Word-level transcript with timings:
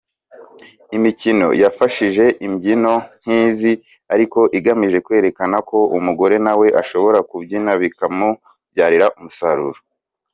Imikino 0.97 1.47
yifashishije 1.59 2.25
imbyino 2.45 2.93
nk’izi 3.21 3.73
ariko 4.13 4.39
igamije 4.57 4.97
kwerekana 5.05 5.57
ko 5.69 5.77
umugore 5.97 6.35
nawe 6.45 6.67
ashobora 6.81 7.19
kubyina 7.29 7.71
bikamubyarira 7.81 9.07
umusaruro 9.17 9.79